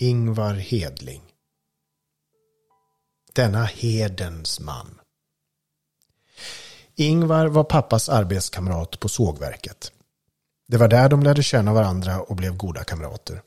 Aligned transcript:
Ingvar 0.00 0.54
Hedling. 0.54 1.22
Denna 3.32 3.64
hedens 3.64 4.60
man. 4.60 5.00
Ingvar 6.94 7.46
var 7.46 7.64
pappas 7.64 8.08
arbetskamrat 8.08 9.00
på 9.00 9.08
sågverket. 9.08 9.92
Det 10.68 10.76
var 10.76 10.88
där 10.88 11.08
de 11.08 11.22
lärde 11.22 11.42
känna 11.42 11.72
varandra 11.72 12.20
och 12.20 12.36
blev 12.36 12.56
goda 12.56 12.84
kamrater. 12.84 13.42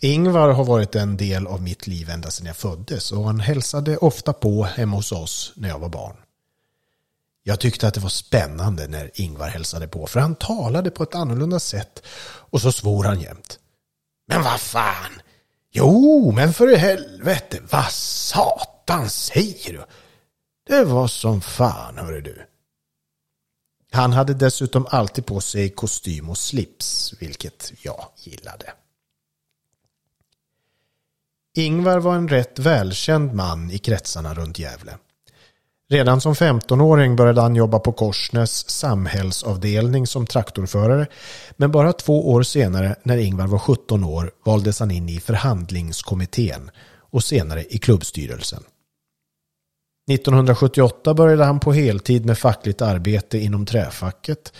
Ingvar 0.00 0.48
har 0.48 0.64
varit 0.64 0.94
en 0.94 1.16
del 1.16 1.46
av 1.46 1.62
mitt 1.62 1.86
liv 1.86 2.10
ända 2.10 2.30
sedan 2.30 2.46
jag 2.46 2.56
föddes 2.56 3.12
och 3.12 3.24
han 3.24 3.40
hälsade 3.40 3.96
ofta 3.96 4.32
på 4.32 4.64
hemma 4.64 4.96
hos 4.96 5.12
oss 5.12 5.52
när 5.56 5.68
jag 5.68 5.78
var 5.78 5.88
barn. 5.88 6.16
Jag 7.42 7.60
tyckte 7.60 7.88
att 7.88 7.94
det 7.94 8.00
var 8.00 8.08
spännande 8.08 8.88
när 8.88 9.10
Ingvar 9.14 9.48
hälsade 9.48 9.88
på 9.88 10.06
för 10.06 10.20
han 10.20 10.34
talade 10.34 10.90
på 10.90 11.02
ett 11.02 11.14
annorlunda 11.14 11.60
sätt 11.60 12.02
och 12.50 12.60
så 12.60 12.72
svor 12.72 13.04
han 13.04 13.20
jämt. 13.20 13.58
Men 14.28 14.42
vad 14.42 14.60
fan! 14.60 15.20
Jo, 15.76 16.32
men 16.36 16.52
för 16.52 16.72
i 16.72 16.76
helvete, 16.76 17.62
vad 17.70 17.92
satan 17.92 19.10
säger 19.10 19.72
du? 19.72 19.84
Det 20.66 20.84
var 20.84 21.06
som 21.06 21.40
fan, 21.40 21.98
hörru 21.98 22.20
du. 22.20 22.46
Han 23.90 24.12
hade 24.12 24.34
dessutom 24.34 24.86
alltid 24.90 25.26
på 25.26 25.40
sig 25.40 25.70
kostym 25.70 26.30
och 26.30 26.38
slips, 26.38 27.14
vilket 27.20 27.72
jag 27.82 28.08
gillade. 28.16 28.72
Ingvar 31.54 31.98
var 31.98 32.14
en 32.14 32.28
rätt 32.28 32.58
välkänd 32.58 33.32
man 33.32 33.70
i 33.70 33.78
kretsarna 33.78 34.34
runt 34.34 34.58
Gävle. 34.58 34.98
Redan 35.90 36.20
som 36.20 36.34
15-åring 36.34 37.16
började 37.16 37.40
han 37.40 37.56
jobba 37.56 37.78
på 37.78 37.92
Korsnäs 37.92 38.70
samhällsavdelning 38.70 40.06
som 40.06 40.26
traktorförare. 40.26 41.06
Men 41.56 41.70
bara 41.70 41.92
två 41.92 42.32
år 42.32 42.42
senare, 42.42 42.96
när 43.02 43.16
Ingvar 43.16 43.46
var 43.46 43.58
17 43.58 44.04
år, 44.04 44.30
valdes 44.44 44.80
han 44.80 44.90
in 44.90 45.08
i 45.08 45.20
förhandlingskommittén 45.20 46.70
och 47.10 47.24
senare 47.24 47.64
i 47.64 47.78
klubbstyrelsen. 47.78 48.62
1978 50.10 51.14
började 51.14 51.44
han 51.44 51.60
på 51.60 51.72
heltid 51.72 52.26
med 52.26 52.38
fackligt 52.38 52.82
arbete 52.82 53.38
inom 53.38 53.66
träfacket. 53.66 54.52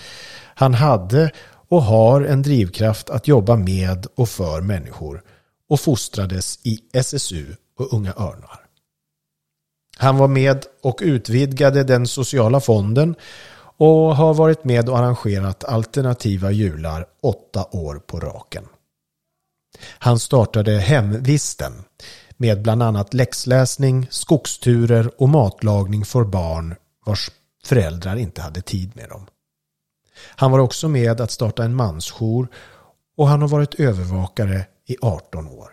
Han 0.54 0.74
hade 0.74 1.30
och 1.68 1.82
har 1.82 2.20
en 2.20 2.42
drivkraft 2.42 3.10
att 3.10 3.28
jobba 3.28 3.56
med 3.56 4.06
och 4.14 4.28
för 4.28 4.60
människor 4.60 5.22
och 5.68 5.80
fostrades 5.80 6.58
i 6.62 6.78
SSU 6.92 7.54
och 7.78 7.92
Unga 7.92 8.12
Örnar. 8.12 8.63
Han 9.96 10.16
var 10.16 10.28
med 10.28 10.66
och 10.82 10.98
utvidgade 11.02 11.84
den 11.84 12.06
sociala 12.06 12.60
fonden 12.60 13.14
och 13.76 14.16
har 14.16 14.34
varit 14.34 14.64
med 14.64 14.88
och 14.88 14.98
arrangerat 14.98 15.64
alternativa 15.64 16.50
jular 16.50 17.06
åtta 17.22 17.66
år 17.70 17.94
på 18.06 18.20
raken. 18.20 18.64
Han 19.98 20.18
startade 20.18 20.78
Hemvisten 20.78 21.72
med 22.36 22.62
bland 22.62 22.82
annat 22.82 23.14
läxläsning, 23.14 24.06
skogsturer 24.10 25.22
och 25.22 25.28
matlagning 25.28 26.04
för 26.04 26.24
barn 26.24 26.74
vars 27.06 27.30
föräldrar 27.64 28.16
inte 28.16 28.42
hade 28.42 28.60
tid 28.60 28.96
med 28.96 29.08
dem. 29.08 29.26
Han 30.36 30.50
var 30.50 30.58
också 30.58 30.88
med 30.88 31.20
att 31.20 31.30
starta 31.30 31.64
en 31.64 31.74
mansjour 31.74 32.48
och 33.16 33.28
han 33.28 33.40
har 33.40 33.48
varit 33.48 33.74
övervakare 33.74 34.66
i 34.86 34.96
18 35.02 35.48
år. 35.48 35.70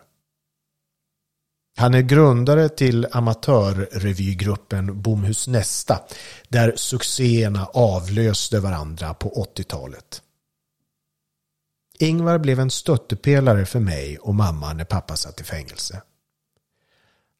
Han 1.81 1.93
är 1.93 2.01
grundare 2.01 2.69
till 2.69 3.07
amatörrevygruppen 3.11 5.01
Bomhus 5.01 5.47
Nästa 5.47 5.99
där 6.49 6.73
succéerna 6.75 7.65
avlöste 7.65 8.59
varandra 8.59 9.13
på 9.13 9.47
80-talet. 9.55 10.21
Ingvar 11.99 12.37
blev 12.37 12.59
en 12.59 12.71
stöttepelare 12.71 13.65
för 13.65 13.79
mig 13.79 14.17
och 14.17 14.35
mamma 14.35 14.73
när 14.73 14.83
pappa 14.85 15.15
satt 15.15 15.41
i 15.41 15.43
fängelse. 15.43 16.01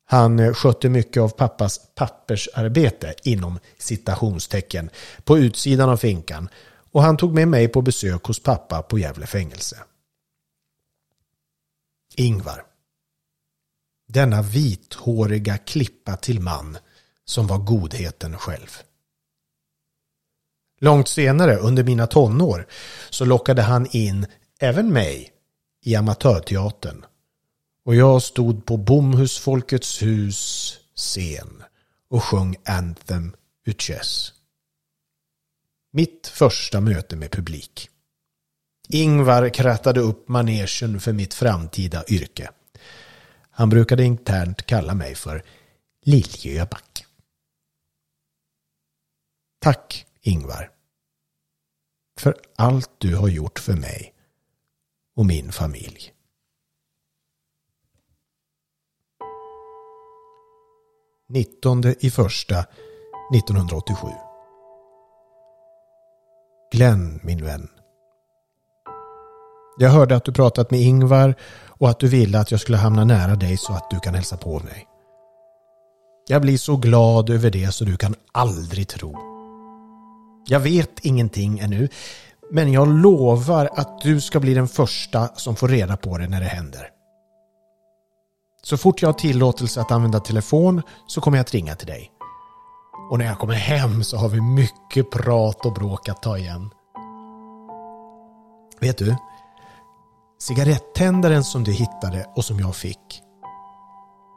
Han 0.06 0.40
eh, 0.40 0.54
skötte 0.54 0.90
mycket 0.90 1.22
av 1.22 1.30
pappas 1.30 1.82
pappersarbete 1.96 3.14
inom 3.24 3.60
citationstecken 3.78 4.90
på 5.24 5.38
utsidan 5.38 5.90
av 5.90 5.98
finkan 5.98 6.50
och 6.92 7.04
han 7.04 7.18
tog 7.18 7.34
med 7.34 7.48
mig 7.48 7.68
på 7.68 7.82
besök 7.82 8.24
hos 8.24 8.44
pappa 8.44 8.82
på 8.82 9.00
Gävle 9.00 9.26
fängelse. 9.26 9.78
Ingvar 12.16 12.71
denna 14.12 14.42
vithåriga 14.42 15.58
klippa 15.58 16.16
till 16.16 16.40
man 16.40 16.78
som 17.26 17.48
var 17.48 17.58
godheten 17.58 18.38
själv. 18.38 18.70
Långt 20.80 21.08
senare, 21.08 21.58
under 21.58 21.84
mina 21.84 22.08
tonår, 22.08 22.68
så 23.10 23.26
lockade 23.26 23.62
han 23.62 23.88
in 23.92 24.28
även 24.60 24.94
mig 24.94 25.32
i 25.84 25.96
amatörteatern. 25.96 27.06
Och 27.86 27.96
jag 27.96 28.22
stod 28.22 28.66
på 28.66 28.78
Bomhus 28.78 29.40
Folkets 29.40 30.02
hus 30.02 30.78
scen 30.96 31.64
och 32.10 32.24
sjöng 32.24 32.56
Anthem 32.66 33.36
Utches. 33.66 34.34
Mitt 35.94 36.28
första 36.28 36.82
möte 36.82 37.16
med 37.16 37.32
publik. 37.32 37.90
Ingvar 38.90 39.50
krattade 39.50 40.00
upp 40.00 40.30
manegen 40.30 41.00
för 41.00 41.14
mitt 41.14 41.34
framtida 41.34 42.04
yrke. 42.10 42.50
Han 43.52 43.70
brukade 43.70 44.04
internt 44.04 44.66
kalla 44.66 44.96
mig 44.96 45.16
för 45.16 45.44
Liljöback. 46.02 47.06
Tack 49.60 50.06
Ingvar. 50.22 50.72
För 52.20 52.36
allt 52.56 52.92
du 52.98 53.16
har 53.16 53.28
gjort 53.28 53.60
för 53.60 53.74
mig 53.74 54.14
och 55.16 55.26
min 55.26 55.52
familj. 55.52 56.14
Nittonde 61.28 61.96
i 62.00 62.12
första 62.12 62.60
1987. 63.36 64.08
Glenn, 66.72 67.20
min 67.24 67.44
vän. 67.46 67.81
Jag 69.78 69.90
hörde 69.90 70.16
att 70.16 70.26
du 70.26 70.32
pratat 70.32 70.72
med 70.72 70.80
Ingvar 70.80 71.36
och 71.68 71.90
att 71.90 72.00
du 72.00 72.08
ville 72.08 72.40
att 72.40 72.52
jag 72.52 72.60
skulle 72.60 72.78
hamna 72.78 73.06
nära 73.06 73.36
dig 73.36 73.58
så 73.58 73.74
att 73.74 73.90
du 73.90 74.00
kan 74.00 74.16
hälsa 74.16 74.38
på 74.38 74.60
mig. 74.60 74.88
Jag 76.28 76.42
blir 76.42 76.58
så 76.58 76.78
glad 76.78 77.30
över 77.30 77.52
det 77.52 77.72
så 77.72 77.86
du 77.86 77.98
kan 77.98 78.16
aldrig 78.32 78.88
tro. 78.88 79.18
Jag 80.46 80.60
vet 80.60 81.00
ingenting 81.00 81.60
ännu, 81.60 81.90
men 82.52 82.72
jag 82.72 82.88
lovar 82.88 83.70
att 83.74 84.02
du 84.02 84.22
ska 84.22 84.40
bli 84.40 84.54
den 84.54 84.68
första 84.68 85.28
som 85.28 85.56
får 85.56 85.68
reda 85.68 85.98
på 85.98 86.18
det 86.18 86.28
när 86.28 86.40
det 86.42 86.48
händer. 86.48 86.88
Så 88.64 88.78
fort 88.78 89.02
jag 89.02 89.10
har 89.10 89.14
tillåtelse 89.14 89.82
att 89.82 89.92
använda 89.92 90.20
telefon 90.20 90.82
så 91.08 91.22
kommer 91.22 91.38
jag 91.38 91.44
att 91.44 91.54
ringa 91.54 91.76
till 91.76 91.88
dig. 91.88 92.12
Och 93.12 93.18
när 93.18 93.26
jag 93.26 93.40
kommer 93.40 93.54
hem 93.54 94.04
så 94.04 94.18
har 94.18 94.30
vi 94.30 94.42
mycket 94.42 95.12
prat 95.12 95.66
och 95.66 95.74
bråk 95.74 96.10
att 96.10 96.22
ta 96.22 96.38
igen. 96.38 96.70
Vet 98.80 98.98
du? 98.98 99.16
Cigarettändaren 100.42 101.44
som 101.44 101.64
du 101.64 101.72
hittade 101.72 102.26
och 102.36 102.46
som 102.46 102.60
jag 102.60 102.76
fick. 102.76 103.22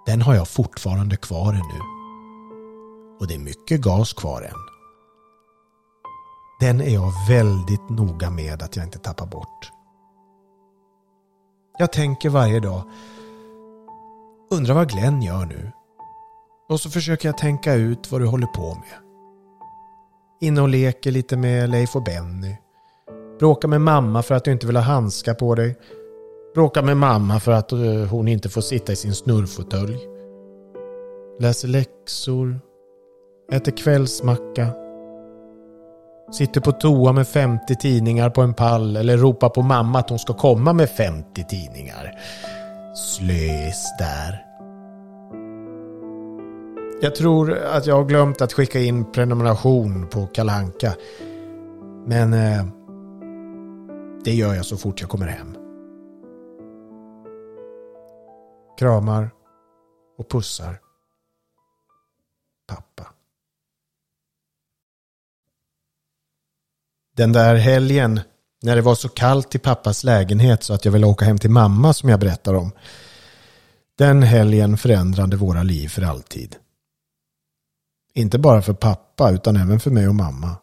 Den 0.06 0.22
har 0.22 0.34
jag 0.34 0.48
fortfarande 0.48 1.16
kvar 1.16 1.53
ännu. 1.53 1.81
Och 3.20 3.26
det 3.26 3.34
är 3.34 3.38
mycket 3.38 3.81
gas 3.81 4.12
kvar 4.12 4.43
än. 4.43 4.56
Den 6.61 6.81
är 6.81 6.94
jag 6.94 7.12
väldigt 7.29 7.88
noga 7.88 8.31
med 8.31 8.62
att 8.62 8.76
jag 8.76 8.87
inte 8.87 8.99
tappar 8.99 9.26
bort. 9.26 9.73
Jag 11.79 11.93
tänker 11.93 12.29
varje 12.31 12.61
dag. 12.61 12.82
Undrar 14.50 14.75
vad 14.75 14.90
Glenn 14.90 15.23
gör 15.23 15.44
nu? 15.44 15.73
Och 16.69 16.81
så 16.81 16.90
försöker 16.90 17.29
jag 17.29 17.38
tänka 17.38 17.75
ut 17.75 18.12
vad 18.12 18.20
du 18.20 18.26
håller 18.26 18.46
på 18.46 18.75
med. 18.75 18.99
Inne 20.40 20.61
och 20.61 20.69
leker 20.69 21.11
lite 21.11 21.37
med 21.37 21.70
Leif 21.70 21.96
och 21.96 22.05
Benny. 22.05 22.56
Bråkar 23.44 23.69
med 23.69 23.81
mamma 23.81 24.23
för 24.23 24.35
att 24.35 24.44
du 24.44 24.52
inte 24.52 24.67
vill 24.67 24.76
ha 24.76 24.82
handskar 24.82 25.35
på 25.35 25.55
dig. 25.55 25.76
Bråkar 26.55 26.82
med 26.82 26.96
mamma 26.96 27.41
för 27.41 27.52
att 27.52 27.73
eh, 27.73 27.79
hon 28.11 28.29
inte 28.29 28.49
får 28.49 28.61
sitta 28.61 28.93
i 28.93 28.96
sin 28.96 29.14
snurrfåtölj. 29.14 29.99
Läser 31.41 31.69
läxor. 31.69 32.61
Äter 33.52 33.73
kvällsmacka. 33.73 34.69
Sitter 36.32 36.61
på 36.61 36.73
toa 36.73 37.12
med 37.12 37.29
50 37.29 37.76
tidningar 37.76 38.31
på 38.31 38.43
en 38.43 38.55
pall 38.55 38.96
eller 38.96 39.17
ropar 39.17 39.49
på 39.49 39.62
mamma 39.62 39.99
att 39.99 40.11
hon 40.11 40.19
ska 40.19 40.35
komma 40.35 40.73
med 40.73 40.91
50 40.91 41.44
tidningar. 41.44 42.12
Slös 42.94 43.85
där. 43.99 44.44
Jag 47.02 47.14
tror 47.14 47.58
att 47.58 47.87
jag 47.87 47.94
har 47.94 48.05
glömt 48.05 48.43
att 48.43 48.52
skicka 48.52 48.81
in 48.81 49.12
prenumeration 49.12 50.08
på 50.08 50.26
Kalanka. 50.26 50.93
Men 52.06 52.32
eh, 52.32 52.64
det 54.25 54.35
gör 54.35 54.55
jag 54.55 54.67
så 54.67 54.76
fort 54.76 55.00
jag 55.00 55.11
kommer 55.11 55.26
hem. 55.26 55.56
Kramar 58.79 59.31
och 60.19 60.31
pussar. 60.31 60.81
Pappa. 62.67 63.06
Den 67.17 67.32
där 67.32 67.55
helgen 67.55 68.21
när 68.62 68.76
det 68.76 68.82
var 68.82 68.94
så 68.94 69.09
kallt 69.09 69.55
i 69.55 69.59
pappas 69.59 70.05
lägenhet 70.05 70.62
så 70.62 70.75
att 70.75 70.85
jag 70.85 70.93
ville 70.93 71.06
åka 71.06 71.25
hem 71.25 71.38
till 71.38 71.50
mamma 71.50 71.93
som 71.93 72.09
jag 72.09 72.20
berättar 72.20 72.55
om. 72.55 72.73
Den 73.99 74.23
helgen 74.23 74.79
förändrade 74.79 75.37
våra 75.37 75.62
liv 75.62 75.88
för 75.88 76.03
alltid. 76.03 76.56
Inte 78.15 78.38
bara 78.38 78.62
för 78.62 78.75
pappa 78.75 79.31
utan 79.31 79.56
även 79.56 79.81
för 79.81 79.91
mig 79.91 80.09
och 80.09 80.15
mamma. 80.15 80.56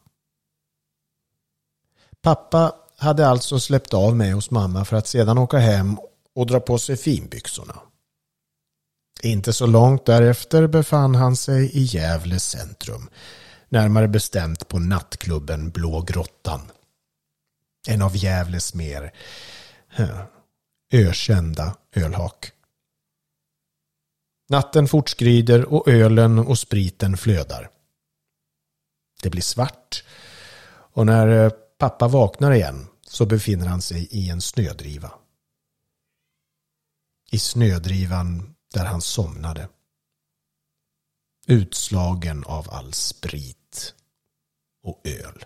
Pappa 2.21 2.80
hade 3.01 3.27
alltså 3.27 3.59
släppt 3.59 3.93
av 3.93 4.15
mig 4.15 4.31
hos 4.31 4.51
mamma 4.51 4.85
för 4.85 4.97
att 4.97 5.07
sedan 5.07 5.37
åka 5.37 5.57
hem 5.57 5.97
och 6.35 6.47
dra 6.47 6.59
på 6.59 6.77
sig 6.77 6.97
finbyxorna. 6.97 7.81
Inte 9.23 9.53
så 9.53 9.65
långt 9.65 10.05
därefter 10.05 10.67
befann 10.67 11.15
han 11.15 11.35
sig 11.35 11.77
i 11.77 11.83
Gävle 11.83 12.39
centrum. 12.39 13.09
Närmare 13.69 14.07
bestämt 14.07 14.67
på 14.67 14.79
nattklubben 14.79 15.69
Blå 15.69 16.01
Grottan. 16.01 16.61
En 17.87 18.01
av 18.01 18.17
Gävles 18.17 18.73
mer 18.73 19.13
ökända 20.91 21.75
ölhak. 21.95 22.51
Natten 24.49 24.87
fortskrider 24.87 25.73
och 25.73 25.87
ölen 25.87 26.39
och 26.39 26.59
spriten 26.59 27.17
flödar. 27.17 27.69
Det 29.21 29.29
blir 29.29 29.41
svart 29.41 30.03
och 30.93 31.05
när 31.05 31.27
eh, 31.27 31.51
pappa 31.77 32.07
vaknar 32.07 32.51
igen 32.51 32.87
så 33.11 33.25
befinner 33.25 33.67
han 33.67 33.81
sig 33.81 34.07
i 34.11 34.29
en 34.29 34.41
snödriva. 34.41 35.13
I 37.31 37.39
snödrivan 37.39 38.55
där 38.73 38.85
han 38.85 39.01
somnade. 39.01 39.69
Utslagen 41.47 42.43
av 42.43 42.69
all 42.69 42.93
sprit 42.93 43.95
och 44.83 45.01
öl. 45.03 45.45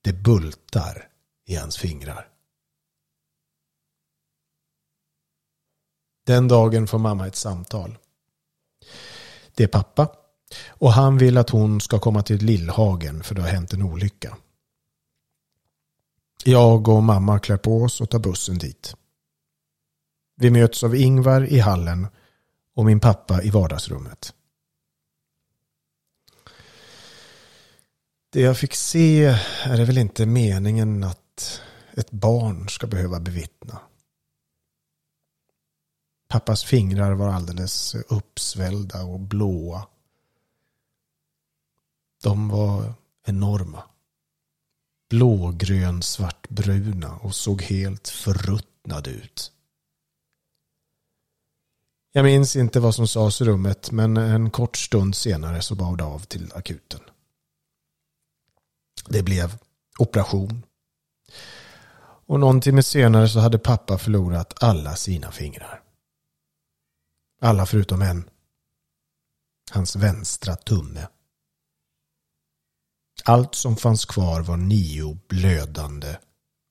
Det 0.00 0.12
bultar 0.12 1.08
i 1.44 1.54
hans 1.56 1.78
fingrar. 1.78 2.28
Den 6.24 6.48
dagen 6.48 6.86
får 6.86 6.98
mamma 6.98 7.26
ett 7.26 7.36
samtal. 7.36 7.98
Det 9.54 9.64
är 9.64 9.68
pappa 9.68 10.16
och 10.68 10.92
han 10.92 11.18
vill 11.18 11.38
att 11.38 11.50
hon 11.50 11.80
ska 11.80 11.98
komma 11.98 12.22
till 12.22 12.44
Lillhagen 12.44 13.22
för 13.22 13.34
det 13.34 13.42
har 13.42 13.48
hänt 13.48 13.72
en 13.72 13.82
olycka. 13.82 14.36
Jag 16.44 16.88
och 16.88 17.02
mamma 17.02 17.38
klär 17.38 17.56
på 17.56 17.82
oss 17.82 18.00
och 18.00 18.10
tar 18.10 18.18
bussen 18.18 18.58
dit. 18.58 18.96
Vi 20.36 20.50
möts 20.50 20.84
av 20.84 20.96
Ingvar 20.96 21.52
i 21.52 21.58
hallen 21.58 22.06
och 22.74 22.84
min 22.84 23.00
pappa 23.00 23.42
i 23.42 23.50
vardagsrummet. 23.50 24.34
Det 28.32 28.40
jag 28.40 28.58
fick 28.58 28.74
se 28.74 29.24
är 29.64 29.76
det 29.76 29.84
väl 29.84 29.98
inte 29.98 30.26
meningen 30.26 31.04
att 31.04 31.62
ett 31.92 32.10
barn 32.10 32.68
ska 32.68 32.86
behöva 32.86 33.20
bevittna. 33.20 33.80
Pappas 36.28 36.64
fingrar 36.64 37.12
var 37.12 37.28
alldeles 37.28 37.94
uppsvällda 37.94 39.02
och 39.02 39.20
blåa. 39.20 39.86
De 42.22 42.48
var 42.48 42.94
enorma. 43.26 43.82
Blågrön 45.08 46.02
svartbruna 46.02 47.16
och 47.16 47.34
såg 47.34 47.62
helt 47.62 48.08
förruttnade 48.08 49.10
ut. 49.10 49.52
Jag 52.12 52.24
minns 52.24 52.56
inte 52.56 52.80
vad 52.80 52.94
som 52.94 53.08
sades 53.08 53.40
i 53.40 53.44
rummet 53.44 53.90
men 53.90 54.16
en 54.16 54.50
kort 54.50 54.76
stund 54.76 55.16
senare 55.16 55.62
så 55.62 55.74
bar 55.74 55.96
det 55.96 56.04
av 56.04 56.18
till 56.18 56.52
akuten. 56.54 57.00
Det 59.08 59.22
blev 59.22 59.58
operation. 59.98 60.64
Och 62.26 62.40
någon 62.40 62.60
timme 62.60 62.82
senare 62.82 63.28
så 63.28 63.38
hade 63.38 63.58
pappa 63.58 63.98
förlorat 63.98 64.62
alla 64.62 64.96
sina 64.96 65.32
fingrar. 65.32 65.82
Alla 67.40 67.66
förutom 67.66 68.02
en. 68.02 68.30
Hans 69.70 69.96
vänstra 69.96 70.56
tumme. 70.56 71.06
Allt 73.28 73.54
som 73.54 73.76
fanns 73.76 74.04
kvar 74.04 74.40
var 74.40 74.56
nio 74.56 75.18
blödande, 75.28 76.16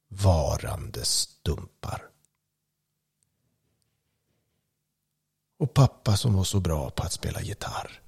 varande 0.10 1.06
stumpar. 1.06 2.02
Och 5.60 5.74
pappa 5.74 6.18
som 6.18 6.34
var 6.34 6.44
så 6.44 6.60
bra 6.60 6.90
på 6.90 7.04
att 7.04 7.12
spela 7.12 7.42
gitarr. 7.42 8.02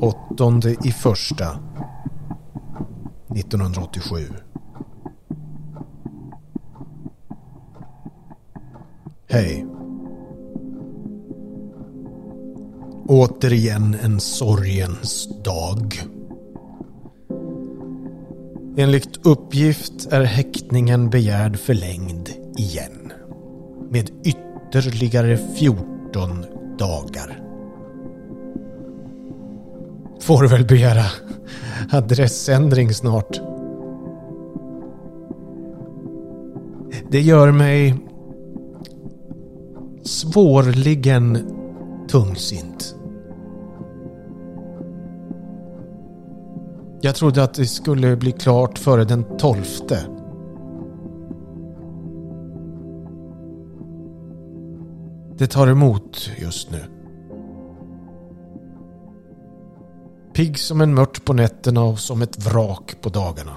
Åttonde 0.00 0.76
i 0.84 0.92
första 0.92 1.60
1987. 3.36 4.43
Hej. 9.34 9.66
Återigen 13.08 13.96
en 14.02 14.20
sorgens 14.20 15.28
dag. 15.44 16.02
Enligt 18.76 19.26
uppgift 19.26 20.12
är 20.12 20.22
häktningen 20.22 21.10
begärd 21.10 21.56
förlängd 21.58 22.28
igen. 22.58 23.12
Med 23.90 24.10
ytterligare 24.24 25.36
14 25.36 26.44
dagar. 26.78 27.40
Får 30.20 30.48
väl 30.48 30.64
begära 30.64 31.04
adressändring 31.90 32.94
snart. 32.94 33.40
Det 37.10 37.20
gör 37.20 37.52
mig 37.52 38.03
svårligen 40.04 41.38
tungsint. 42.08 42.96
Jag 47.00 47.14
trodde 47.14 47.42
att 47.42 47.54
det 47.54 47.66
skulle 47.66 48.16
bli 48.16 48.32
klart 48.32 48.78
före 48.78 49.04
den 49.04 49.24
tolfte. 49.38 50.06
Det 55.38 55.46
tar 55.46 55.66
emot 55.66 56.30
just 56.38 56.70
nu. 56.70 56.80
Pigg 60.34 60.58
som 60.58 60.80
en 60.80 60.94
mört 60.94 61.24
på 61.24 61.32
nätterna 61.32 61.82
och 61.82 61.98
som 61.98 62.22
ett 62.22 62.46
vrak 62.46 62.96
på 63.00 63.08
dagarna. 63.08 63.56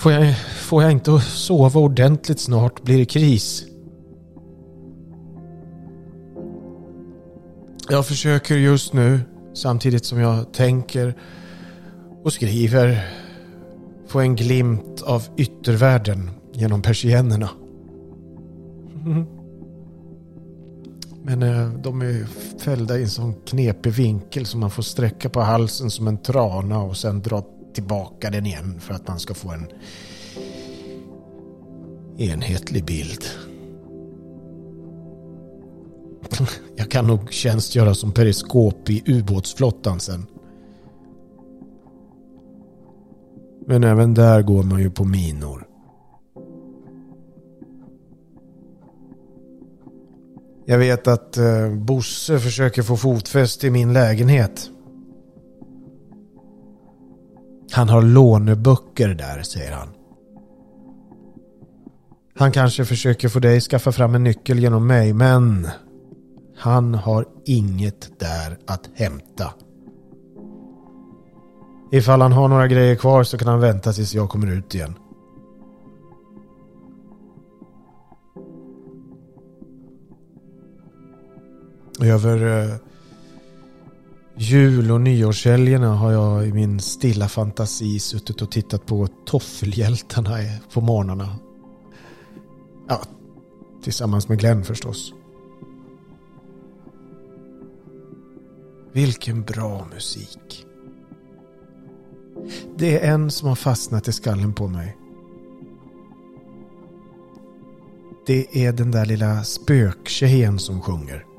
Får 0.00 0.12
jag, 0.12 0.38
får 0.38 0.82
jag 0.82 0.92
inte 0.92 1.20
sova 1.20 1.80
ordentligt 1.80 2.40
snart 2.40 2.82
blir 2.82 2.98
det 2.98 3.04
kris. 3.04 3.64
Jag 7.88 8.06
försöker 8.06 8.56
just 8.56 8.92
nu, 8.92 9.20
samtidigt 9.54 10.04
som 10.04 10.18
jag 10.18 10.52
tänker 10.52 11.14
och 12.24 12.32
skriver, 12.32 13.10
få 14.08 14.20
en 14.20 14.36
glimt 14.36 15.02
av 15.02 15.22
yttervärlden 15.36 16.30
genom 16.52 16.82
persiennerna. 16.82 17.50
Men 21.22 21.42
eh, 21.42 21.68
de 21.72 22.02
är 22.02 22.26
fällda 22.58 22.98
i 22.98 23.02
en 23.02 23.08
sån 23.08 23.34
knepig 23.34 23.92
vinkel 23.92 24.46
som 24.46 24.60
man 24.60 24.70
får 24.70 24.82
sträcka 24.82 25.28
på 25.28 25.40
halsen 25.40 25.90
som 25.90 26.08
en 26.08 26.18
trana 26.18 26.82
och 26.82 26.96
sen 26.96 27.22
dra 27.22 27.44
tillbaka 27.74 28.30
den 28.30 28.46
igen 28.46 28.80
för 28.80 28.94
att 28.94 29.08
man 29.08 29.18
ska 29.18 29.34
få 29.34 29.50
en 29.50 29.66
enhetlig 32.18 32.84
bild. 32.84 33.24
Jag 36.76 36.90
kan 36.90 37.06
nog 37.06 37.32
tjänstgöra 37.32 37.94
som 37.94 38.12
periskop 38.12 38.90
i 38.90 39.02
ubåtsflottan 39.06 40.00
sen. 40.00 40.26
Men 43.66 43.84
även 43.84 44.14
där 44.14 44.42
går 44.42 44.62
man 44.62 44.80
ju 44.80 44.90
på 44.90 45.04
minor. 45.04 45.66
Jag 50.66 50.78
vet 50.78 51.08
att 51.08 51.36
eh, 51.36 51.74
Bosse 51.74 52.38
försöker 52.38 52.82
få 52.82 52.96
fotfäste 52.96 53.66
i 53.66 53.70
min 53.70 53.92
lägenhet. 53.92 54.70
Han 57.72 57.88
har 57.88 58.02
låneböcker 58.02 59.08
där, 59.08 59.42
säger 59.42 59.72
han. 59.72 59.88
Han 62.38 62.52
kanske 62.52 62.84
försöker 62.84 63.28
få 63.28 63.38
dig 63.38 63.60
skaffa 63.60 63.92
fram 63.92 64.14
en 64.14 64.24
nyckel 64.24 64.58
genom 64.58 64.86
mig, 64.86 65.12
men 65.12 65.68
han 66.56 66.94
har 66.94 67.26
inget 67.44 68.20
där 68.20 68.58
att 68.66 68.90
hämta. 68.94 69.52
Ifall 71.92 72.20
han 72.20 72.32
har 72.32 72.48
några 72.48 72.68
grejer 72.68 72.96
kvar 72.96 73.22
så 73.24 73.38
kan 73.38 73.48
han 73.48 73.60
vänta 73.60 73.92
tills 73.92 74.14
jag 74.14 74.28
kommer 74.28 74.52
ut 74.52 74.74
igen. 74.74 74.94
Över 82.02 82.64
eh, 82.64 82.74
jul 84.40 84.90
och 84.90 85.00
nyårshelgerna 85.00 85.94
har 85.94 86.12
jag 86.12 86.46
i 86.46 86.52
min 86.52 86.80
stilla 86.80 87.28
fantasi 87.28 87.98
suttit 87.98 88.42
och 88.42 88.50
tittat 88.50 88.86
på 88.86 89.08
Toffelhjältarna 89.26 90.38
på 90.72 90.80
morgnarna. 90.80 91.38
Ja, 92.88 93.02
tillsammans 93.82 94.28
med 94.28 94.38
Glenn 94.38 94.64
förstås. 94.64 95.12
Vilken 98.92 99.42
bra 99.42 99.86
musik. 99.94 100.66
Det 102.76 102.98
är 102.98 103.12
en 103.12 103.30
som 103.30 103.48
har 103.48 103.56
fastnat 103.56 104.08
i 104.08 104.12
skallen 104.12 104.54
på 104.54 104.68
mig. 104.68 104.96
Det 108.26 108.66
är 108.66 108.72
den 108.72 108.90
där 108.90 109.06
lilla 109.06 109.44
spöktjejen 109.44 110.58
som 110.58 110.80
sjunger. 110.80 111.29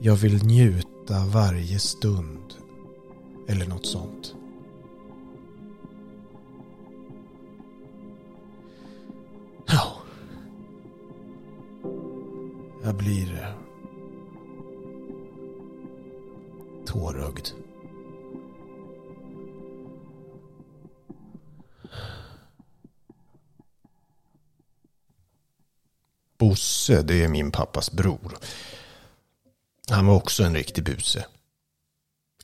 Jag 0.00 0.16
vill 0.16 0.44
njuta 0.44 1.26
varje 1.26 1.78
stund. 1.78 2.54
Eller 3.48 3.66
något 3.66 3.86
sånt. 3.86 4.34
Ja. 9.66 9.92
Jag 12.84 12.94
blir 12.94 13.34
eh, 13.34 13.54
tårögd. 16.86 17.48
Bosse, 26.38 27.02
det 27.02 27.24
är 27.24 27.28
min 27.28 27.50
pappas 27.50 27.92
bror. 27.92 28.38
Han 29.90 30.06
var 30.06 30.14
också 30.14 30.44
en 30.44 30.54
riktig 30.54 30.84
buse. 30.84 31.26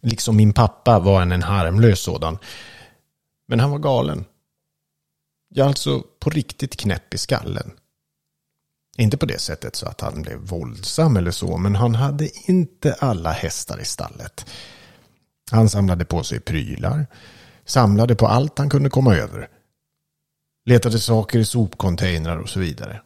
Liksom 0.02 0.36
min 0.36 0.52
pappa 0.52 0.98
var 0.98 1.18
han 1.18 1.32
en 1.32 1.42
harmlös 1.42 2.00
sådan. 2.00 2.38
Men 3.48 3.60
han 3.60 3.70
var 3.70 3.78
galen. 3.78 4.24
Ja, 5.48 5.64
alltså 5.64 6.02
på 6.20 6.30
riktigt 6.30 6.76
knäpp 6.76 7.14
i 7.14 7.18
skallen. 7.18 7.70
Inte 8.96 9.16
på 9.16 9.26
det 9.26 9.40
sättet 9.40 9.76
så 9.76 9.86
att 9.86 10.00
han 10.00 10.22
blev 10.22 10.38
våldsam 10.38 11.16
eller 11.16 11.30
så, 11.30 11.56
men 11.56 11.74
han 11.74 11.94
hade 11.94 12.50
inte 12.50 12.94
alla 12.94 13.32
hästar 13.32 13.80
i 13.80 13.84
stallet. 13.84 14.46
Han 15.50 15.68
samlade 15.68 16.04
på 16.04 16.22
sig 16.22 16.40
prylar, 16.40 17.06
samlade 17.64 18.14
på 18.14 18.26
allt 18.26 18.58
han 18.58 18.70
kunde 18.70 18.90
komma 18.90 19.16
över. 19.16 19.48
Letade 20.66 20.98
saker 20.98 21.38
i 21.38 21.44
sopcontainrar 21.44 22.36
och 22.36 22.48
så 22.48 22.60
vidare. 22.60 23.00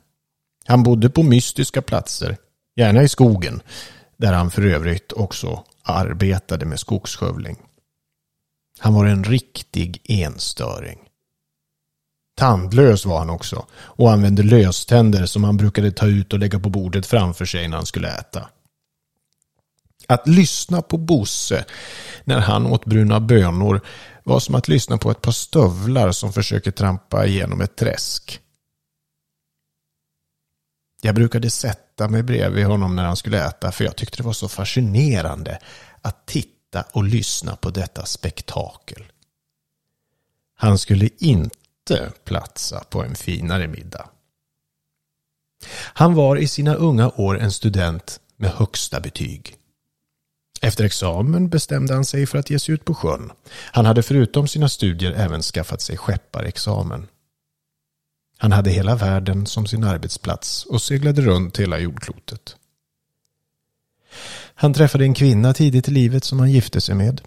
Han 0.64 0.82
bodde 0.82 1.10
på 1.10 1.22
mystiska 1.22 1.82
platser, 1.82 2.36
gärna 2.76 3.02
i 3.02 3.08
skogen, 3.08 3.62
där 4.18 4.32
han 4.32 4.50
för 4.50 4.62
övrigt 4.62 5.12
också 5.12 5.64
arbetade 5.82 6.66
med 6.66 6.80
skogsskövling. 6.80 7.56
Han 8.78 8.94
var 8.94 9.06
en 9.06 9.24
riktig 9.24 10.02
enstöring. 10.04 10.98
Tandlös 12.36 13.06
var 13.06 13.18
han 13.18 13.30
också 13.30 13.66
och 13.72 14.12
använde 14.12 14.42
löständer 14.42 15.26
som 15.26 15.44
han 15.44 15.56
brukade 15.56 15.92
ta 15.92 16.06
ut 16.06 16.32
och 16.32 16.38
lägga 16.38 16.60
på 16.60 16.68
bordet 16.68 17.06
framför 17.06 17.44
sig 17.44 17.68
när 17.68 17.76
han 17.76 17.86
skulle 17.86 18.08
äta. 18.08 18.48
Att 20.06 20.28
lyssna 20.28 20.82
på 20.82 20.96
Bosse 20.96 21.64
när 22.24 22.40
han 22.40 22.66
åt 22.66 22.84
bruna 22.84 23.20
bönor 23.20 23.80
var 24.24 24.40
som 24.40 24.54
att 24.54 24.68
lyssna 24.68 24.98
på 24.98 25.10
ett 25.10 25.22
par 25.22 25.32
stövlar 25.32 26.12
som 26.12 26.32
försöker 26.32 26.70
trampa 26.70 27.26
igenom 27.26 27.60
ett 27.60 27.76
träsk. 27.76 28.40
Jag 31.02 31.14
brukade 31.14 31.50
sätta 31.50 32.08
mig 32.08 32.22
bredvid 32.22 32.66
honom 32.66 32.96
när 32.96 33.04
han 33.04 33.16
skulle 33.16 33.46
äta 33.46 33.72
för 33.72 33.84
jag 33.84 33.96
tyckte 33.96 34.16
det 34.16 34.22
var 34.22 34.32
så 34.32 34.48
fascinerande 34.48 35.58
att 36.02 36.26
titta 36.26 36.84
och 36.92 37.04
lyssna 37.04 37.56
på 37.56 37.70
detta 37.70 38.06
spektakel. 38.06 39.04
Han 40.56 40.78
skulle 40.78 41.08
inte 41.18 42.12
platsa 42.24 42.84
på 42.90 43.02
en 43.02 43.14
finare 43.14 43.68
middag. 43.68 44.08
Han 45.74 46.14
var 46.14 46.36
i 46.36 46.48
sina 46.48 46.74
unga 46.74 47.10
år 47.10 47.38
en 47.38 47.52
student 47.52 48.20
med 48.36 48.50
högsta 48.50 49.00
betyg. 49.00 49.56
Efter 50.62 50.84
examen 50.84 51.48
bestämde 51.48 51.94
han 51.94 52.04
sig 52.04 52.26
för 52.26 52.38
att 52.38 52.50
ge 52.50 52.58
sig 52.58 52.74
ut 52.74 52.84
på 52.84 52.94
sjön. 52.94 53.32
Han 53.50 53.86
hade 53.86 54.02
förutom 54.02 54.48
sina 54.48 54.68
studier 54.68 55.12
även 55.12 55.42
skaffat 55.42 55.80
sig 55.80 55.96
skepparexamen. 55.96 57.06
Han 58.40 58.52
hade 58.52 58.70
hela 58.70 58.96
världen 58.96 59.46
som 59.46 59.66
sin 59.66 59.84
arbetsplats 59.84 60.64
och 60.64 60.82
seglade 60.82 61.22
runt 61.22 61.60
hela 61.60 61.78
jordklotet. 61.78 62.56
Han 64.54 64.74
träffade 64.74 65.04
en 65.04 65.14
kvinna 65.14 65.54
tidigt 65.54 65.88
i 65.88 65.90
livet 65.90 66.24
som 66.24 66.40
han 66.40 66.50
gifte 66.50 66.80
sig 66.80 66.94
med. 66.94 67.20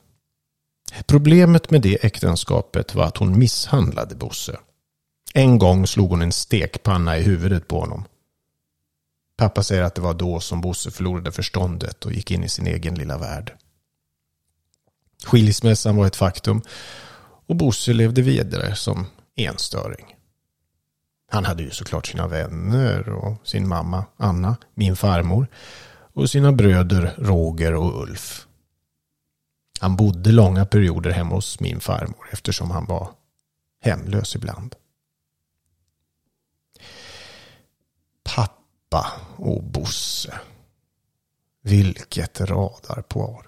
Problemet 1.06 1.72
med 1.72 1.82
det 1.82 2.06
äktenskapet 2.06 2.96
var 2.96 3.04
att 3.04 3.18
hon 3.18 3.40
misshandlade 3.40 4.16
Bosse. 4.16 4.60
En 5.34 5.60
gång 5.60 5.88
slog 5.88 6.10
hon 6.10 6.22
en 6.22 6.32
stekpanna 6.32 7.18
i 7.18 7.22
huvudet 7.22 7.68
på 7.68 7.80
honom. 7.80 8.06
Pappa 9.38 9.64
säger 9.64 9.84
att 9.84 9.96
det 9.96 10.02
var 10.02 10.14
då 10.14 10.40
som 10.40 10.62
Bosse 10.62 10.92
förlorade 10.92 11.32
förståndet 11.32 12.06
och 12.06 12.14
gick 12.14 12.32
in 12.32 12.44
i 12.44 12.50
sin 12.50 12.68
egen 12.68 12.96
lilla 12.96 13.18
värld. 13.18 13.54
Skilsmässan 15.26 15.96
var 15.96 16.08
ett 16.08 16.16
faktum 16.16 16.62
och 17.48 17.56
Bosse 17.56 17.94
levde 17.94 18.22
vidare 18.22 18.76
som 18.76 19.06
enstöring. 19.36 20.16
Han 21.32 21.46
hade 21.46 21.64
ju 21.64 21.70
såklart 21.70 22.08
sina 22.08 22.28
vänner 22.28 23.10
och 23.10 23.48
sin 23.48 23.68
mamma 23.68 24.06
Anna, 24.18 24.58
min 24.74 24.96
farmor 24.96 25.48
och 26.14 26.30
sina 26.30 26.52
bröder 26.52 27.16
Roger 27.18 27.76
och 27.76 28.02
Ulf. 28.02 28.48
Han 29.80 29.96
bodde 29.96 30.32
långa 30.32 30.66
perioder 30.66 31.12
hemma 31.12 31.36
hos 31.36 31.60
min 31.60 31.80
farmor 31.80 32.30
eftersom 32.32 32.72
han 32.72 32.86
var 32.86 33.10
hemlös 33.82 34.36
ibland. 34.36 34.76
Pappa 38.24 39.12
och 39.36 39.64
Bosse. 39.64 40.34
Vilket 41.64 42.42
radarpar. 42.42 43.48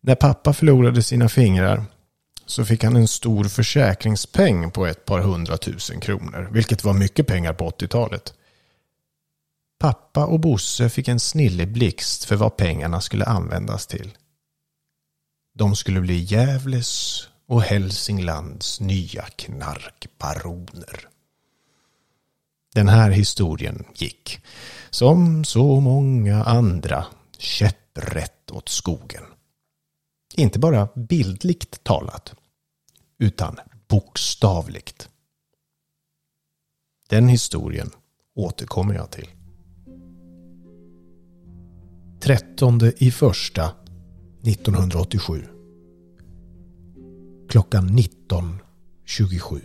När 0.00 0.14
pappa 0.14 0.52
förlorade 0.52 1.02
sina 1.02 1.28
fingrar 1.28 1.84
så 2.46 2.64
fick 2.64 2.84
han 2.84 2.96
en 2.96 3.08
stor 3.08 3.44
försäkringspeng 3.44 4.70
på 4.70 4.86
ett 4.86 5.04
par 5.04 5.20
hundratusen 5.20 6.00
kronor, 6.00 6.48
vilket 6.52 6.84
var 6.84 6.92
mycket 6.92 7.26
pengar 7.26 7.52
på 7.52 7.70
80-talet. 7.70 8.34
Pappa 9.78 10.26
och 10.26 10.40
Bosse 10.40 10.88
fick 10.88 11.08
en 11.08 11.20
snilleblixt 11.20 12.24
för 12.24 12.36
vad 12.36 12.56
pengarna 12.56 13.00
skulle 13.00 13.24
användas 13.24 13.86
till. 13.86 14.16
De 15.54 15.76
skulle 15.76 16.00
bli 16.00 16.18
Gävles 16.18 17.22
och 17.46 17.62
Hälsinglands 17.62 18.80
nya 18.80 19.22
knarkbaroner. 19.22 21.08
Den 22.74 22.88
här 22.88 23.10
historien 23.10 23.84
gick, 23.94 24.40
som 24.90 25.44
så 25.44 25.80
många 25.80 26.44
andra, 26.44 27.06
käpprätt 27.38 28.50
åt 28.50 28.68
skogen. 28.68 29.24
Inte 30.36 30.58
bara 30.58 30.88
bildligt 30.94 31.84
talat, 31.84 32.34
utan 33.18 33.56
bokstavligt. 33.88 35.08
Den 37.08 37.28
historien 37.28 37.90
återkommer 38.34 38.94
jag 38.94 39.10
till. 39.10 39.28
13 42.20 42.80
i 42.96 43.10
första 43.10 43.72
1987. 44.42 45.42
Klockan 47.48 47.88
19.27. 47.88 49.60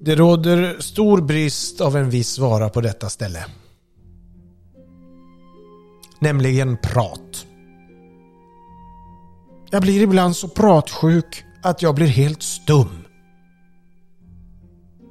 Det 0.00 0.16
råder 0.16 0.80
stor 0.80 1.20
brist 1.20 1.80
av 1.80 1.96
en 1.96 2.10
viss 2.10 2.38
vara 2.38 2.68
på 2.68 2.80
detta 2.80 3.08
ställe 3.08 3.46
nämligen 6.22 6.76
prat. 6.76 7.46
Jag 9.70 9.82
blir 9.82 10.02
ibland 10.02 10.36
så 10.36 10.48
pratsjuk 10.48 11.44
att 11.62 11.82
jag 11.82 11.94
blir 11.94 12.06
helt 12.06 12.42
stum. 12.42 13.04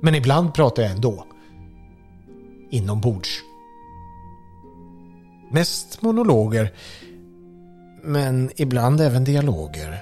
Men 0.02 0.16
ibland 0.16 0.54
pratar 0.54 0.84
jag 0.84 0.92
ändå. 0.92 1.26
Inombords. 2.72 3.30
Mest 5.52 6.02
monologer. 6.02 6.72
Men 8.04 8.52
ibland 8.56 9.02
även 9.02 9.24
dialoger. 9.24 9.98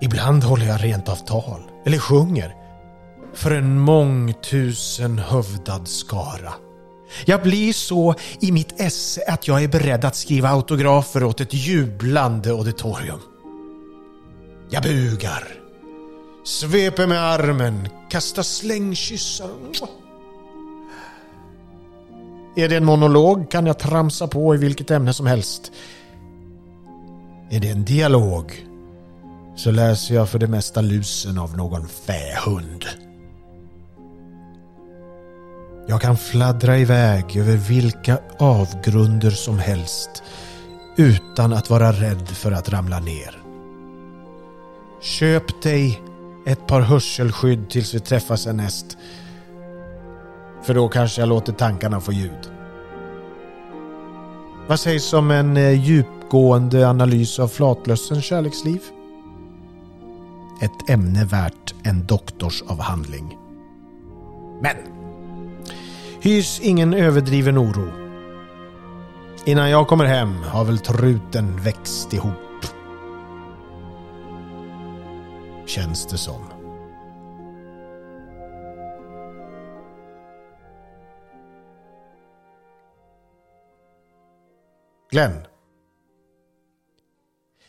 Ibland 0.00 0.44
håller 0.44 0.66
jag 0.66 0.84
rent 0.84 1.08
av 1.08 1.16
tal. 1.16 1.60
Eller 1.86 1.98
sjunger. 1.98 2.54
För 3.34 3.50
en 3.50 3.80
mångtusen 3.80 5.18
hövdad 5.18 5.88
skara. 5.88 6.52
Jag 7.24 7.42
blir 7.42 7.72
så 7.72 8.14
i 8.40 8.52
mitt 8.52 8.80
esse 8.80 9.20
att 9.28 9.48
jag 9.48 9.64
är 9.64 9.68
beredd 9.68 10.04
att 10.04 10.16
skriva 10.16 10.48
autografer 10.48 11.24
åt 11.24 11.40
ett 11.40 11.54
jublande 11.54 12.50
auditorium. 12.50 13.20
Jag 14.70 14.82
bugar, 14.82 15.48
Sveper 16.44 17.06
med 17.06 17.22
armen, 17.22 17.88
kastar 18.10 18.42
slängkyssar. 18.42 19.50
Är 22.56 22.68
det 22.68 22.76
en 22.76 22.84
monolog 22.84 23.50
kan 23.50 23.66
jag 23.66 23.78
tramsa 23.78 24.28
på 24.28 24.54
i 24.54 24.58
vilket 24.58 24.90
ämne 24.90 25.12
som 25.12 25.26
helst. 25.26 25.72
Är 27.50 27.60
det 27.60 27.68
en 27.68 27.84
dialog 27.84 28.66
så 29.56 29.70
läser 29.70 30.14
jag 30.14 30.28
för 30.28 30.38
det 30.38 30.46
mesta 30.46 30.80
lusen 30.80 31.38
av 31.38 31.56
någon 31.56 31.88
fähund. 31.88 32.84
Jag 35.90 36.00
kan 36.00 36.16
fladdra 36.16 36.78
iväg 36.78 37.36
över 37.36 37.56
vilka 37.56 38.18
avgrunder 38.38 39.30
som 39.30 39.58
helst 39.58 40.22
utan 40.96 41.52
att 41.52 41.70
vara 41.70 41.92
rädd 41.92 42.28
för 42.28 42.52
att 42.52 42.68
ramla 42.68 43.00
ner. 43.00 43.42
Köp 45.00 45.62
dig 45.62 46.02
ett 46.46 46.66
par 46.66 46.80
hörselskydd 46.80 47.70
tills 47.70 47.94
vi 47.94 48.00
träffas 48.00 48.46
härnäst. 48.46 48.96
För 50.62 50.74
då 50.74 50.88
kanske 50.88 51.22
jag 51.22 51.28
låter 51.28 51.52
tankarna 51.52 52.00
få 52.00 52.12
ljud. 52.12 52.50
Vad 54.66 54.80
sägs 54.80 55.12
om 55.12 55.30
en 55.30 55.56
eh, 55.56 55.84
djupgående 55.84 56.88
analys 56.88 57.38
av 57.38 57.48
flatlössens 57.48 58.24
kärleksliv? 58.24 58.80
Ett 60.62 60.90
ämne 60.90 61.24
värt 61.24 61.74
en 61.82 62.06
doktorsavhandling. 62.06 63.38
Men 64.62 64.97
hys 66.20 66.60
ingen 66.60 66.94
överdriven 66.94 67.58
oro. 67.58 67.92
Innan 69.44 69.70
jag 69.70 69.88
kommer 69.88 70.04
hem 70.04 70.34
har 70.42 70.64
väl 70.64 70.78
truten 70.78 71.60
växt 71.60 72.12
ihop. 72.12 72.64
Känns 75.66 76.06
det 76.06 76.18
som. 76.18 76.58
Glenn. 85.10 85.46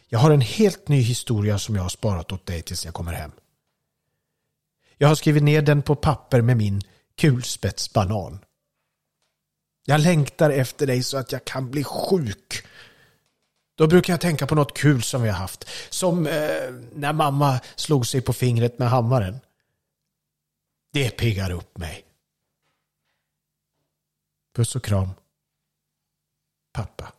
Jag 0.07 0.19
har 0.19 0.31
en 0.31 0.41
helt 0.41 0.87
ny 0.87 1.01
historia 1.01 1.59
som 1.59 1.75
jag 1.75 1.81
har 1.81 1.89
sparat 1.89 2.31
åt 2.31 2.45
dig 2.45 2.61
tills 2.61 2.85
jag 2.85 2.93
kommer 2.93 3.13
hem. 3.13 3.31
Jag 4.97 5.07
har 5.07 5.15
skrivit 5.15 5.43
ner 5.43 5.61
den 5.61 5.81
på 5.81 5.95
papper 5.95 6.41
med 6.41 6.57
min 6.57 6.81
kulspetsbanan. 7.19 8.39
Jag 9.85 10.01
längtar 10.01 10.49
efter 10.49 10.88
dig 10.88 11.03
så 11.03 11.17
att 11.17 11.31
jag 11.31 11.45
kan 11.45 11.71
bli 11.71 11.83
sjuk. 11.83 12.67
Då 13.75 13.88
brukar 13.88 14.13
jag 14.13 14.21
tänka 14.21 14.47
på 14.47 14.55
något 14.55 14.77
kul 14.77 15.03
som 15.03 15.21
vi 15.21 15.29
har 15.29 15.38
haft. 15.38 15.67
Som 15.89 16.27
eh, 16.27 16.73
när 16.93 17.13
mamma 17.13 17.59
slog 17.75 18.07
sig 18.07 18.21
på 18.21 18.33
fingret 18.33 18.79
med 18.79 18.89
hammaren. 18.89 19.39
Det 20.93 21.09
piggar 21.09 21.51
upp 21.51 21.77
mig. 21.77 22.05
Puss 24.55 24.75
och 24.75 24.83
kram. 24.83 25.09
Pappa. 26.73 27.13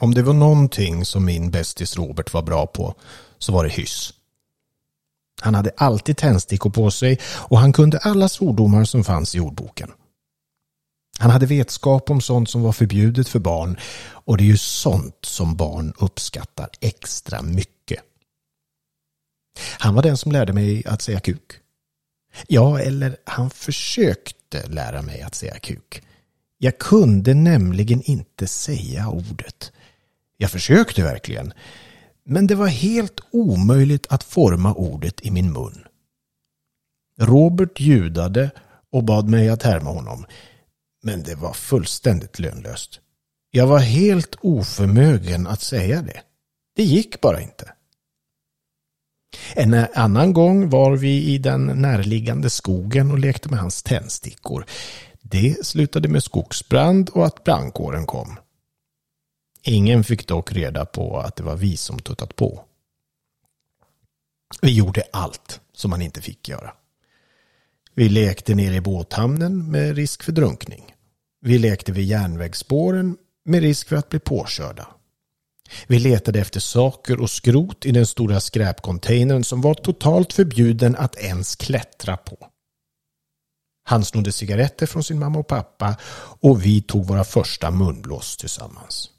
Om 0.00 0.14
det 0.14 0.22
var 0.22 0.34
någonting 0.34 1.04
som 1.04 1.24
min 1.24 1.50
bästis 1.50 1.96
Robert 1.96 2.32
var 2.32 2.42
bra 2.42 2.66
på 2.66 2.94
så 3.38 3.52
var 3.52 3.64
det 3.64 3.70
hyss. 3.70 4.19
Han 5.40 5.54
hade 5.54 5.70
alltid 5.76 6.16
tändstickor 6.16 6.70
på 6.70 6.90
sig 6.90 7.18
och 7.24 7.58
han 7.58 7.72
kunde 7.72 7.98
alla 7.98 8.28
svordomar 8.28 8.84
som 8.84 9.04
fanns 9.04 9.34
i 9.34 9.40
ordboken. 9.40 9.90
Han 11.18 11.30
hade 11.30 11.46
vetskap 11.46 12.10
om 12.10 12.20
sånt 12.20 12.50
som 12.50 12.62
var 12.62 12.72
förbjudet 12.72 13.28
för 13.28 13.38
barn 13.38 13.78
och 14.02 14.36
det 14.36 14.44
är 14.44 14.46
ju 14.46 14.56
sånt 14.56 15.18
som 15.24 15.56
barn 15.56 15.92
uppskattar 15.98 16.68
extra 16.80 17.42
mycket. 17.42 18.00
Han 19.78 19.94
var 19.94 20.02
den 20.02 20.16
som 20.16 20.32
lärde 20.32 20.52
mig 20.52 20.86
att 20.86 21.02
säga 21.02 21.20
kuk. 21.20 21.52
Ja, 22.46 22.80
eller 22.80 23.16
han 23.24 23.50
försökte 23.50 24.66
lära 24.66 25.02
mig 25.02 25.22
att 25.22 25.34
säga 25.34 25.58
kuk. 25.58 26.02
Jag 26.58 26.78
kunde 26.78 27.34
nämligen 27.34 28.02
inte 28.02 28.46
säga 28.46 29.08
ordet. 29.08 29.72
Jag 30.36 30.50
försökte 30.50 31.02
verkligen. 31.02 31.52
Men 32.32 32.46
det 32.46 32.54
var 32.54 32.66
helt 32.66 33.20
omöjligt 33.30 34.06
att 34.10 34.24
forma 34.24 34.74
ordet 34.74 35.26
i 35.26 35.30
min 35.30 35.52
mun. 35.52 35.84
Robert 37.18 37.80
ljudade 37.80 38.50
och 38.92 39.04
bad 39.04 39.28
mig 39.28 39.48
att 39.48 39.62
härma 39.62 39.90
honom. 39.90 40.26
Men 41.02 41.22
det 41.22 41.34
var 41.34 41.52
fullständigt 41.52 42.38
lönlöst. 42.38 43.00
Jag 43.50 43.66
var 43.66 43.78
helt 43.78 44.36
oförmögen 44.40 45.46
att 45.46 45.60
säga 45.60 46.02
det. 46.02 46.20
Det 46.76 46.82
gick 46.82 47.20
bara 47.20 47.40
inte. 47.40 47.72
En 49.54 49.86
annan 49.94 50.32
gång 50.32 50.70
var 50.70 50.96
vi 50.96 51.24
i 51.24 51.38
den 51.38 51.66
närliggande 51.66 52.50
skogen 52.50 53.10
och 53.10 53.18
lekte 53.18 53.48
med 53.48 53.58
hans 53.58 53.82
tändstickor. 53.82 54.64
Det 55.22 55.66
slutade 55.66 56.08
med 56.08 56.22
skogsbrand 56.22 57.08
och 57.08 57.26
att 57.26 57.44
brandkåren 57.44 58.06
kom. 58.06 58.38
Ingen 59.62 60.04
fick 60.04 60.26
dock 60.26 60.52
reda 60.52 60.86
på 60.86 61.18
att 61.18 61.36
det 61.36 61.42
var 61.42 61.56
vi 61.56 61.76
som 61.76 61.98
tuttat 61.98 62.36
på. 62.36 62.64
Vi 64.62 64.72
gjorde 64.72 65.02
allt 65.12 65.60
som 65.72 65.90
man 65.90 66.02
inte 66.02 66.20
fick 66.20 66.48
göra. 66.48 66.72
Vi 67.94 68.08
lekte 68.08 68.54
nere 68.54 68.74
i 68.74 68.80
båthamnen 68.80 69.70
med 69.70 69.96
risk 69.96 70.22
för 70.22 70.32
drunkning. 70.32 70.94
Vi 71.40 71.58
lekte 71.58 71.92
vid 71.92 72.04
järnvägsspåren 72.04 73.16
med 73.44 73.62
risk 73.62 73.88
för 73.88 73.96
att 73.96 74.08
bli 74.08 74.18
påkörda. 74.18 74.88
Vi 75.86 75.98
letade 75.98 76.40
efter 76.40 76.60
saker 76.60 77.20
och 77.20 77.30
skrot 77.30 77.86
i 77.86 77.90
den 77.90 78.06
stora 78.06 78.40
skräpcontainern 78.40 79.44
som 79.44 79.60
var 79.60 79.74
totalt 79.74 80.32
förbjuden 80.32 80.96
att 80.96 81.16
ens 81.16 81.56
klättra 81.56 82.16
på. 82.16 82.48
Han 83.82 84.04
snodde 84.04 84.32
cigaretter 84.32 84.86
från 84.86 85.04
sin 85.04 85.18
mamma 85.18 85.38
och 85.38 85.46
pappa 85.46 85.96
och 86.40 86.64
vi 86.64 86.82
tog 86.82 87.06
våra 87.06 87.24
första 87.24 87.70
munblås 87.70 88.36
tillsammans. 88.36 89.10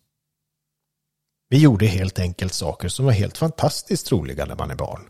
Vi 1.52 1.58
gjorde 1.58 1.86
helt 1.86 2.20
enkelt 2.20 2.54
saker 2.54 2.90
som 2.90 3.06
var 3.06 3.12
helt 3.12 3.38
fantastiskt 3.38 4.12
roliga 4.12 4.46
när 4.46 4.56
man 4.56 4.72
är 4.72 4.76
barn. 4.76 5.10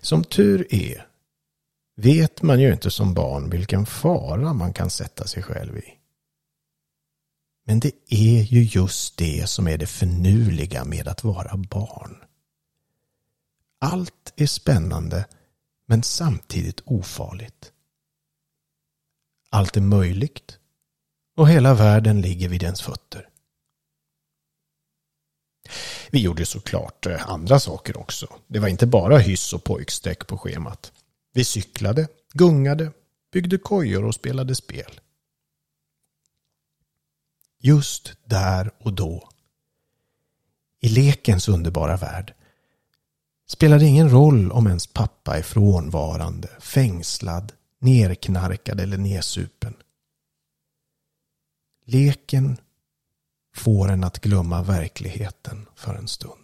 Som 0.00 0.24
tur 0.24 0.66
är 0.70 1.06
vet 1.96 2.42
man 2.42 2.60
ju 2.60 2.72
inte 2.72 2.90
som 2.90 3.14
barn 3.14 3.50
vilken 3.50 3.86
fara 3.86 4.52
man 4.52 4.72
kan 4.72 4.90
sätta 4.90 5.26
sig 5.26 5.42
själv 5.42 5.76
i. 5.78 5.84
Men 7.66 7.80
det 7.80 7.92
är 8.08 8.42
ju 8.42 8.62
just 8.62 9.16
det 9.16 9.48
som 9.48 9.68
är 9.68 9.78
det 9.78 9.86
förnuliga 9.86 10.84
med 10.84 11.08
att 11.08 11.24
vara 11.24 11.56
barn. 11.56 12.16
Allt 13.78 14.32
är 14.36 14.46
spännande 14.46 15.24
men 15.86 16.02
samtidigt 16.02 16.80
ofarligt. 16.84 17.72
Allt 19.50 19.76
är 19.76 19.80
möjligt 19.80 20.58
och 21.36 21.48
hela 21.48 21.74
världen 21.74 22.20
ligger 22.20 22.48
vid 22.48 22.62
ens 22.62 22.82
fötter. 22.82 23.29
Vi 26.10 26.20
gjorde 26.20 26.46
såklart 26.46 27.06
eh, 27.06 27.30
andra 27.30 27.60
saker 27.60 27.98
också. 27.98 28.26
Det 28.46 28.58
var 28.58 28.68
inte 28.68 28.86
bara 28.86 29.18
hyss 29.18 29.52
och 29.52 29.64
pojksträck 29.64 30.26
på 30.26 30.38
schemat. 30.38 30.92
Vi 31.32 31.44
cyklade, 31.44 32.08
gungade, 32.32 32.92
byggde 33.32 33.58
kojor 33.58 34.04
och 34.04 34.14
spelade 34.14 34.54
spel. 34.54 35.00
Just 37.58 38.12
där 38.24 38.70
och 38.78 38.92
då, 38.92 39.28
i 40.80 40.88
lekens 40.88 41.48
underbara 41.48 41.96
värld, 41.96 42.34
spelade 43.48 43.84
ingen 43.84 44.10
roll 44.10 44.52
om 44.52 44.66
ens 44.66 44.86
pappa 44.86 45.38
är 45.38 45.42
frånvarande, 45.42 46.48
fängslad, 46.60 47.52
nerknarkad 47.78 48.80
eller 48.80 48.98
nedsupen. 48.98 49.74
Leken 51.84 52.56
får 53.54 53.90
en 53.90 54.04
att 54.04 54.20
glömma 54.20 54.62
verkligheten 54.62 55.66
för 55.76 55.94
en 55.94 56.08
stund. 56.08 56.39